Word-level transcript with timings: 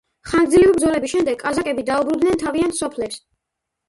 ხანგრძლივი 0.27 0.69
ბრძოლების 0.77 1.11
შემდეგ 1.15 1.37
კაზაკები 1.43 1.83
დაუბრუნდნენ 1.89 2.39
თავის 2.45 2.81
სოფლებს. 2.81 3.21